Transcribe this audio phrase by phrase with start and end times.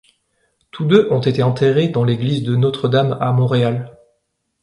[0.71, 3.95] Tous deux ont été enterrés dans l'église de Notre-Dame à Montréal.